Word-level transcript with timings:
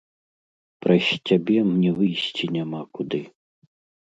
Праз 0.85 1.09
цябе 1.27 1.57
мне 1.73 1.91
выйсці 2.01 2.51
няма 2.57 2.81
куды! 2.97 3.21